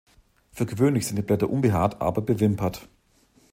[0.51, 2.89] Für gewöhnlich sind die Blätter unbehaart, aber bewimpert.